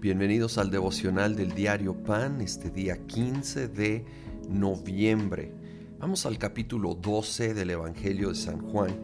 Bienvenidos 0.00 0.56
al 0.56 0.70
devocional 0.70 1.36
del 1.36 1.52
diario 1.52 1.92
Pan, 1.92 2.40
este 2.40 2.70
día 2.70 2.96
15 3.06 3.68
de 3.68 4.06
noviembre. 4.48 5.52
Vamos 5.98 6.24
al 6.24 6.38
capítulo 6.38 6.94
12 6.94 7.52
del 7.52 7.68
Evangelio 7.68 8.30
de 8.30 8.34
San 8.34 8.62
Juan. 8.62 8.96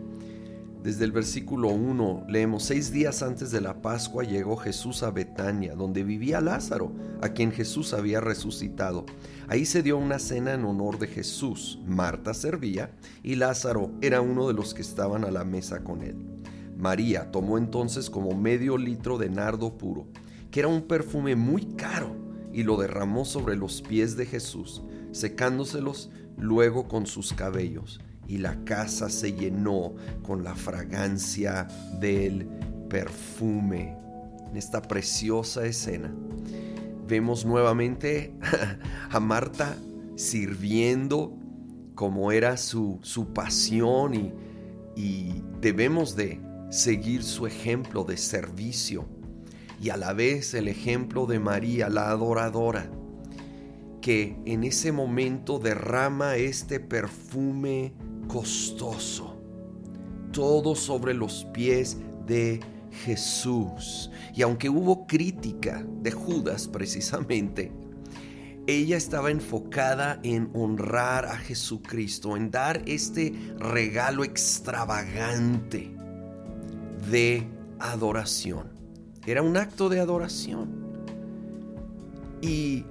Desde 0.83 1.05
el 1.05 1.13
versículo 1.13 1.69
1 1.69 2.25
leemos, 2.31 2.63
seis 2.63 2.93
días 2.93 3.23
antes 3.23 3.51
de 3.51 3.61
la 3.61 3.83
Pascua 3.83 4.25
llegó 4.25 4.57
Jesús 4.57 5.03
a 5.03 5.11
Betania, 5.11 5.75
donde 5.75 6.03
vivía 6.03 6.41
Lázaro, 6.41 6.91
a 7.21 7.29
quien 7.29 7.53
Jesús 7.53 7.93
había 7.93 8.23
resucitado. 8.23 9.05
Ahí 9.49 9.67
se 9.67 9.83
dio 9.83 9.99
una 9.99 10.19
cena 10.19 10.55
en 10.55 10.65
honor 10.65 10.99
de 10.99 11.09
Jesús. 11.09 11.79
Marta 11.85 12.33
servía 12.33 12.91
y 13.23 13.35
Lázaro 13.35 13.91
era 14.01 14.23
uno 14.23 14.49
de 14.49 14.55
los 14.55 14.73
que 14.73 14.81
estaban 14.81 15.27
a 15.27 15.31
la 15.31 15.45
mesa 15.45 15.85
con 15.85 16.01
él. 16.01 16.17
María 16.79 17.31
tomó 17.31 17.59
entonces 17.59 18.09
como 18.09 18.35
medio 18.35 18.79
litro 18.79 19.19
de 19.19 19.29
nardo 19.29 19.77
puro 19.77 20.07
que 20.57 20.61
era 20.61 20.69
un 20.71 20.89
perfume 20.89 21.37
muy 21.37 21.67
caro, 21.77 22.17
y 22.51 22.63
lo 22.63 22.79
derramó 22.79 23.27
sobre 23.27 23.57
los 23.57 23.83
pies 23.83 24.17
de 24.17 24.25
Jesús, 24.25 24.83
secándoselos 25.13 26.09
luego 26.39 26.89
con 26.89 27.05
sus 27.05 27.35
cabellos, 27.35 28.01
y 28.27 28.39
la 28.39 28.65
casa 28.65 29.11
se 29.11 29.35
llenó 29.35 29.95
con 30.23 30.45
la 30.45 30.55
fragancia 30.55 31.69
del 32.01 32.49
perfume. 32.89 33.99
En 34.49 34.57
esta 34.57 34.81
preciosa 34.81 35.67
escena 35.67 36.11
vemos 37.07 37.45
nuevamente 37.45 38.33
a 39.11 39.21
Marta 39.21 39.77
sirviendo 40.15 41.37
como 41.95 42.33
era 42.33 42.57
su, 42.57 42.99
su 43.03 43.35
pasión 43.35 44.15
y, 44.15 44.33
y 44.97 45.43
debemos 45.61 46.17
de 46.17 46.41
seguir 46.71 47.25
su 47.25 47.47
ejemplo 47.47 48.05
de 48.05 48.17
servicio 48.17 49.16
y 49.81 49.91
a 49.91 49.97
la 49.97 50.13
vez 50.13 50.55
el 50.55 50.69
ejemplo 50.69 51.27
de 51.27 51.39
María, 51.39 51.89
la 51.89 52.11
adoradora, 52.11 52.91
que 54.01 54.37
en 54.45 54.65
ese 54.65 54.93
momento 54.93 55.59
derrama 55.59 56.37
este 56.37 56.81
perfume 56.81 57.93
costoso, 58.29 59.41
todo 60.33 60.75
sobre 60.75 61.15
los 61.15 61.45
pies 61.53 61.99
de 62.27 62.61
Jesús. 63.05 64.11
Y 64.35 64.43
aunque 64.43 64.69
hubo 64.69 65.07
crítica 65.07 65.85
de 66.03 66.11
Judas 66.11 66.69
precisamente, 66.69 67.73
ella 68.67 68.97
estaba 68.97 69.31
enfocada 69.31 70.19
en 70.25 70.51
honrar 70.55 71.25
a 71.27 71.37
Jesucristo, 71.37 72.37
en 72.37 72.51
dar 72.51 72.83
este 72.87 73.33
regalo 73.59 74.25
extravagante 74.25 75.95
de 77.11 77.47
adoración. 77.79 78.86
Era 79.27 79.43
un 79.43 79.57
acto 79.57 79.89
de 79.89 79.99
adoración. 79.99 80.87
Y 82.41 82.85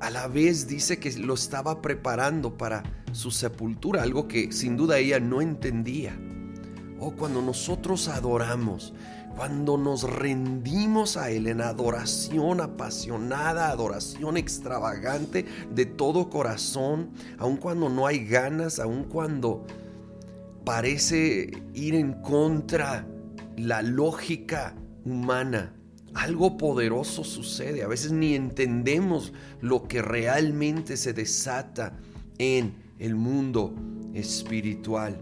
a 0.00 0.10
la 0.10 0.28
vez 0.28 0.68
dice 0.68 0.98
que 0.98 1.10
lo 1.12 1.32
estaba 1.32 1.80
preparando 1.80 2.58
para 2.58 2.82
su 3.12 3.30
sepultura, 3.30 4.02
algo 4.02 4.28
que 4.28 4.52
sin 4.52 4.76
duda 4.76 4.98
ella 4.98 5.18
no 5.18 5.40
entendía. 5.40 6.18
Oh, 6.98 7.12
cuando 7.12 7.40
nosotros 7.40 8.08
adoramos, 8.08 8.92
cuando 9.34 9.78
nos 9.78 10.02
rendimos 10.02 11.16
a 11.16 11.30
Él 11.30 11.46
en 11.46 11.62
adoración 11.62 12.60
apasionada, 12.60 13.70
adoración 13.70 14.36
extravagante 14.36 15.46
de 15.74 15.86
todo 15.86 16.28
corazón, 16.28 17.10
aun 17.38 17.56
cuando 17.56 17.88
no 17.88 18.06
hay 18.06 18.26
ganas, 18.26 18.78
aun 18.78 19.04
cuando 19.04 19.64
parece 20.64 21.50
ir 21.72 21.94
en 21.94 22.12
contra 22.20 23.06
la 23.56 23.82
lógica 23.82 24.74
humana. 25.04 25.74
Algo 26.14 26.58
poderoso 26.58 27.24
sucede. 27.24 27.82
A 27.82 27.88
veces 27.88 28.12
ni 28.12 28.34
entendemos 28.34 29.32
lo 29.60 29.88
que 29.88 30.02
realmente 30.02 30.96
se 30.96 31.12
desata 31.12 31.96
en 32.38 32.74
el 32.98 33.14
mundo 33.14 33.74
espiritual. 34.14 35.18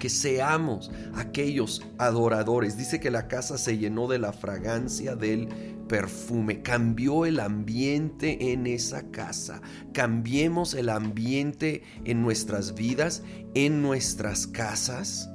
Que 0.00 0.08
seamos 0.08 0.90
aquellos 1.14 1.82
adoradores. 1.98 2.76
Dice 2.76 3.00
que 3.00 3.10
la 3.10 3.28
casa 3.28 3.58
se 3.58 3.78
llenó 3.78 4.08
de 4.08 4.18
la 4.18 4.32
fragancia 4.32 5.14
del 5.14 5.48
perfume. 5.88 6.62
Cambió 6.62 7.24
el 7.24 7.40
ambiente 7.40 8.52
en 8.52 8.66
esa 8.66 9.10
casa. 9.10 9.60
Cambiemos 9.92 10.74
el 10.74 10.88
ambiente 10.88 11.82
en 12.04 12.22
nuestras 12.22 12.74
vidas, 12.74 13.22
en 13.54 13.80
nuestras 13.80 14.46
casas 14.46 15.30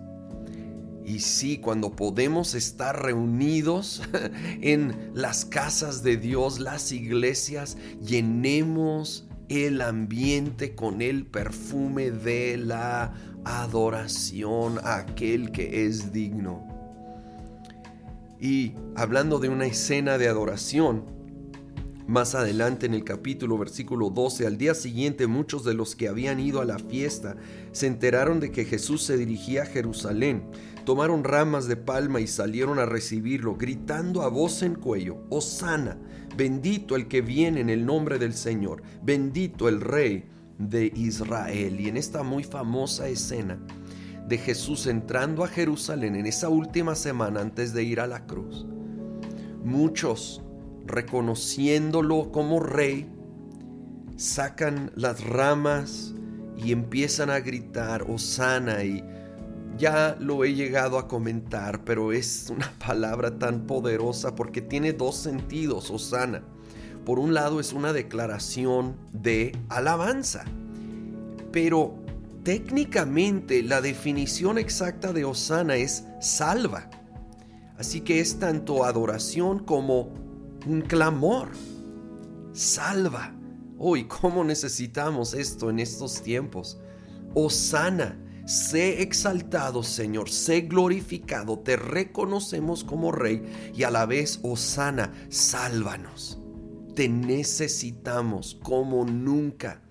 y 1.05 1.19
sí, 1.19 1.57
cuando 1.57 1.95
podemos 1.95 2.55
estar 2.55 3.01
reunidos 3.03 4.01
en 4.61 5.11
las 5.13 5.45
casas 5.45 6.03
de 6.03 6.17
Dios, 6.17 6.59
las 6.59 6.91
iglesias, 6.91 7.77
llenemos 8.01 9.27
el 9.49 9.81
ambiente 9.81 10.75
con 10.75 11.01
el 11.01 11.25
perfume 11.25 12.11
de 12.11 12.57
la 12.57 13.13
adoración 13.43 14.79
a 14.83 14.97
aquel 14.97 15.51
que 15.51 15.85
es 15.85 16.13
digno. 16.13 16.67
Y 18.39 18.73
hablando 18.95 19.39
de 19.39 19.49
una 19.49 19.65
escena 19.65 20.17
de 20.17 20.27
adoración, 20.27 21.05
más 22.07 22.35
adelante 22.35 22.85
en 22.85 22.93
el 22.93 23.03
capítulo 23.03 23.57
versículo 23.57 24.09
12, 24.09 24.45
al 24.45 24.57
día 24.57 24.73
siguiente 24.73 25.27
muchos 25.27 25.63
de 25.63 25.73
los 25.73 25.95
que 25.95 26.09
habían 26.09 26.39
ido 26.39 26.59
a 26.59 26.65
la 26.65 26.77
fiesta 26.77 27.37
se 27.71 27.87
enteraron 27.87 28.39
de 28.39 28.51
que 28.51 28.65
Jesús 28.65 29.03
se 29.03 29.17
dirigía 29.17 29.63
a 29.63 29.67
Jerusalén. 29.67 30.43
Tomaron 30.85 31.23
ramas 31.23 31.67
de 31.67 31.77
palma 31.77 32.19
y 32.19 32.27
salieron 32.27 32.77
a 32.77 32.85
recibirlo, 32.85 33.55
gritando 33.55 34.21
a 34.23 34.27
voz 34.27 34.63
en 34.63 34.75
cuello, 34.75 35.23
Osana, 35.29 35.97
bendito 36.35 36.97
el 36.97 37.07
que 37.07 37.21
viene 37.21 37.61
en 37.61 37.69
el 37.69 37.85
nombre 37.85 38.19
del 38.19 38.33
Señor, 38.33 38.83
bendito 39.01 39.69
el 39.69 39.79
Rey 39.79 40.25
de 40.57 40.91
Israel. 40.93 41.79
Y 41.79 41.87
en 41.87 41.95
esta 41.95 42.21
muy 42.23 42.43
famosa 42.43 43.07
escena 43.07 43.59
de 44.27 44.37
Jesús 44.37 44.87
entrando 44.87 45.45
a 45.45 45.47
Jerusalén 45.47 46.15
en 46.15 46.25
esa 46.25 46.49
última 46.49 46.95
semana 46.95 47.39
antes 47.39 47.73
de 47.73 47.83
ir 47.83 48.01
a 48.01 48.07
la 48.07 48.25
cruz, 48.25 48.65
muchos 49.63 50.43
reconociéndolo 50.85 52.31
como 52.31 52.59
rey, 52.59 53.09
sacan 54.17 54.91
las 54.95 55.23
ramas 55.23 56.13
y 56.57 56.71
empiezan 56.71 57.29
a 57.29 57.39
gritar, 57.39 58.03
Osana, 58.09 58.83
y 58.83 59.03
ya 59.77 60.15
lo 60.19 60.43
he 60.43 60.53
llegado 60.53 60.97
a 60.97 61.07
comentar, 61.07 61.83
pero 61.83 62.11
es 62.11 62.49
una 62.49 62.71
palabra 62.85 63.37
tan 63.39 63.65
poderosa 63.65 64.35
porque 64.35 64.61
tiene 64.61 64.93
dos 64.93 65.15
sentidos, 65.15 65.89
Osana. 65.89 66.43
Por 67.05 67.19
un 67.19 67.33
lado 67.33 67.59
es 67.59 67.73
una 67.73 67.91
declaración 67.91 68.95
de 69.11 69.57
alabanza, 69.67 70.45
pero 71.51 71.95
técnicamente 72.43 73.61
la 73.61 73.81
definición 73.81 74.57
exacta 74.57 75.11
de 75.11 75.25
Osana 75.25 75.75
es 75.75 76.05
salva. 76.21 76.89
Así 77.77 78.01
que 78.01 78.21
es 78.21 78.39
tanto 78.39 78.85
adoración 78.85 79.59
como 79.59 80.22
un 80.65 80.81
clamor. 80.81 81.49
Salva. 82.53 83.33
Hoy, 83.77 84.05
¿cómo 84.05 84.43
necesitamos 84.43 85.33
esto 85.33 85.69
en 85.69 85.79
estos 85.79 86.21
tiempos? 86.21 86.79
Osana, 87.33 88.17
sé 88.45 89.01
exaltado, 89.01 89.83
Señor, 89.83 90.29
sé 90.29 90.61
glorificado, 90.61 91.59
te 91.59 91.75
reconocemos 91.75 92.83
como 92.83 93.11
Rey 93.11 93.43
y 93.73 93.83
a 93.83 93.91
la 93.91 94.05
vez, 94.05 94.39
Osana, 94.43 95.11
sálvanos. 95.29 96.39
Te 96.95 97.09
necesitamos 97.09 98.59
como 98.61 99.03
nunca. 99.03 99.81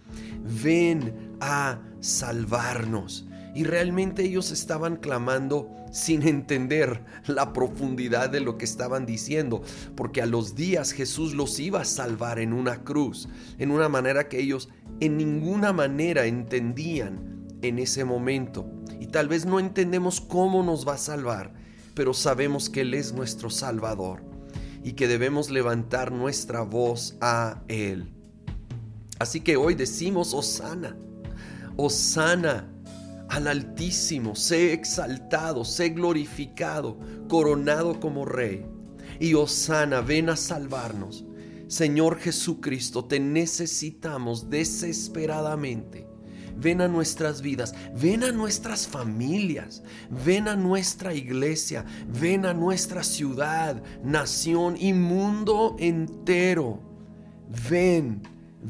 Ven 0.63 1.37
a 1.41 1.81
salvarnos. 2.01 3.27
Y 3.55 3.65
realmente 3.65 4.23
ellos 4.23 4.51
estaban 4.51 4.97
clamando 4.97 5.71
sin 5.93 6.23
entender 6.27 7.05
la 7.27 7.53
profundidad 7.53 8.31
de 8.31 8.41
lo 8.41 8.59
que 8.59 8.65
estaban 8.65 9.07
diciendo, 9.07 9.63
porque 9.95 10.23
a 10.23 10.27
los 10.27 10.55
días 10.55 10.93
Jesús 10.93 11.35
los 11.35 11.59
iba 11.61 11.83
a 11.83 11.85
salvar 11.85 12.39
en 12.39 12.53
una 12.53 12.83
cruz, 12.83 13.29
en 13.59 13.71
una 13.71 13.89
manera 13.89 14.29
que 14.29 14.41
ellos 14.41 14.69
en 15.01 15.17
ninguna 15.17 15.73
manera 15.73 16.27
entendían 16.27 17.47
en 17.63 17.79
ese 17.79 18.05
momento. 18.05 18.67
Y 19.01 19.07
tal 19.07 19.29
vez 19.29 19.47
no 19.47 19.61
entendemos 19.61 20.21
cómo 20.21 20.63
nos 20.63 20.87
va 20.87 20.95
a 20.95 20.99
salvar, 20.99 21.53
pero 21.95 22.15
sabemos 22.15 22.71
que 22.71 22.83
Él 22.83 22.95
es 22.95 23.13
nuestro 23.13 23.51
Salvador 23.51 24.23
y 24.85 24.93
que 24.93 25.09
debemos 25.09 25.51
levantar 25.51 26.13
nuestra 26.13 26.63
voz 26.63 27.17
a 27.21 27.63
Él. 27.69 28.13
Así 29.19 29.41
que 29.41 29.57
hoy 29.57 29.75
decimos, 29.75 30.35
Osana, 30.35 30.97
Osana 31.77 32.72
al 33.33 33.49
Altísimo, 33.49 34.35
sé 34.37 34.75
exaltado, 34.75 35.65
sé 35.65 35.89
glorificado, 35.89 36.99
coronado 37.29 37.99
como 37.99 38.27
Rey. 38.27 38.67
Y 39.21 39.33
Osana, 39.33 40.03
ven 40.03 40.29
a 40.29 40.37
salvarnos. 40.37 41.25
Señor 41.67 42.19
Jesucristo, 42.19 43.07
te 43.07 43.19
necesitamos 43.21 44.51
desesperadamente. 44.51 46.07
ven 46.55 46.83
a 46.83 46.89
nuestras 46.89 47.41
vidas, 47.41 47.75
ven 47.99 48.23
a 48.23 48.31
nuestras 48.31 48.87
familias, 48.87 49.83
ven 50.11 50.47
a 50.47 50.55
nuestra 50.55 51.15
iglesia, 51.15 51.87
ven 52.21 52.45
a 52.45 52.53
nuestra 52.53 53.03
ciudad, 53.03 53.83
nación 54.05 54.77
y 54.79 54.93
mundo 54.93 55.75
entero. 55.79 56.79
Ven, 57.71 58.23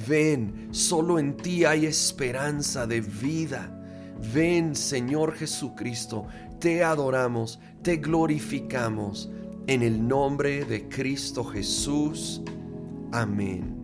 ven, 0.07 0.69
solo 0.71 1.19
en 1.19 1.37
ti 1.37 1.65
hay 1.65 1.87
esperanza 1.87 2.87
de 2.87 3.01
vida. 3.01 3.82
Ven, 4.33 4.75
Señor 4.75 5.35
Jesucristo, 5.35 6.27
te 6.59 6.85
adoramos, 6.85 7.59
te 7.83 7.97
glorificamos. 7.97 9.31
En 9.67 9.83
el 9.83 10.07
nombre 10.07 10.65
de 10.65 10.89
Cristo 10.89 11.45
Jesús. 11.45 12.43
Amén. 13.13 13.82